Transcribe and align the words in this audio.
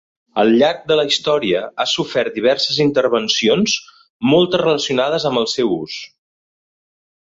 Al 0.43 0.47
llarg 0.61 0.79
de 0.91 0.95
la 0.99 1.03
història 1.09 1.61
ha 1.83 1.87
sofert 1.91 2.39
diverses 2.39 2.81
intervencions, 2.87 3.79
moltes 4.33 4.67
relacionades 4.67 5.33
amb 5.33 5.47
el 5.47 5.51
seu 5.57 5.81
ús. 5.81 6.05